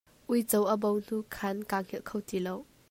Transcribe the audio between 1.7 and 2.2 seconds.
hngilh kho